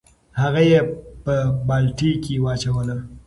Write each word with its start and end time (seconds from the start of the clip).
هغه 0.41 0.61
یې 0.71 0.79
په 1.23 1.33
بالټي 1.67 2.11
کې 2.23 2.35
واچوله. 2.43 2.97